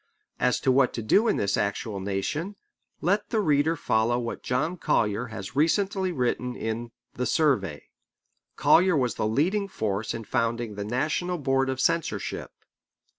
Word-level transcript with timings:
As 0.39 0.59
to 0.61 0.71
what 0.71 0.93
to 0.93 1.03
do 1.03 1.27
in 1.27 1.37
this 1.37 1.55
actual 1.57 1.99
nation, 1.99 2.55
let 3.01 3.29
the 3.29 3.39
reader 3.39 3.75
follow 3.75 4.17
what 4.17 4.41
John 4.41 4.75
Collier 4.75 5.27
has 5.27 5.55
recently 5.55 6.11
written 6.11 6.55
in 6.55 6.89
The 7.13 7.27
Survey. 7.27 7.83
Collier 8.55 8.97
was 8.97 9.13
the 9.13 9.27
leading 9.27 9.67
force 9.67 10.15
in 10.15 10.23
founding 10.23 10.73
the 10.73 10.83
National 10.85 11.37
Board 11.37 11.69
of 11.69 11.79
Censorship. 11.79 12.51